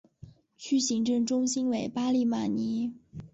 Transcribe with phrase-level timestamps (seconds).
[0.57, 2.91] 区行政中心为巴利马尼。